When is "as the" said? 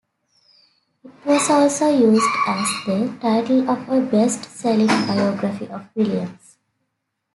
2.47-3.15